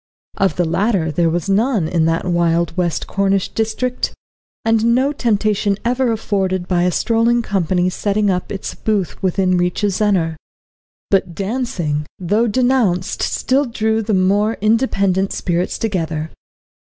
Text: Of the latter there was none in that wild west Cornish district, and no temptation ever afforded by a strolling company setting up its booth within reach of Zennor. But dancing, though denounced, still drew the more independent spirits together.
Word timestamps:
Of 0.35 0.55
the 0.55 0.65
latter 0.65 1.11
there 1.11 1.29
was 1.29 1.47
none 1.47 1.87
in 1.87 2.05
that 2.05 2.25
wild 2.25 2.75
west 2.75 3.05
Cornish 3.05 3.49
district, 3.49 4.15
and 4.65 4.95
no 4.95 5.11
temptation 5.13 5.77
ever 5.85 6.11
afforded 6.11 6.67
by 6.67 6.85
a 6.85 6.91
strolling 6.91 7.43
company 7.43 7.87
setting 7.87 8.27
up 8.31 8.51
its 8.51 8.73
booth 8.73 9.21
within 9.21 9.59
reach 9.59 9.83
of 9.83 9.91
Zennor. 9.91 10.37
But 11.11 11.35
dancing, 11.35 12.07
though 12.17 12.47
denounced, 12.47 13.21
still 13.21 13.65
drew 13.65 14.01
the 14.01 14.15
more 14.15 14.57
independent 14.59 15.33
spirits 15.33 15.77
together. 15.77 16.31